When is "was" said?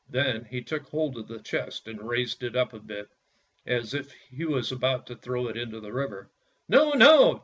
4.45-4.71